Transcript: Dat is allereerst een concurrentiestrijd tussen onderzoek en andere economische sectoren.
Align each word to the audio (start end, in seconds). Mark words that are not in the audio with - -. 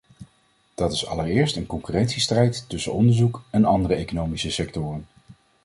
Dat 0.75 0.91
is 0.93 1.05
allereerst 1.05 1.55
een 1.55 1.65
concurrentiestrijd 1.65 2.65
tussen 2.69 2.93
onderzoek 2.93 3.41
en 3.49 3.65
andere 3.65 3.95
economische 3.95 4.51
sectoren. 4.51 5.07